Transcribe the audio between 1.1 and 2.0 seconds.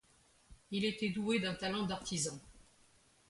doué d'un talent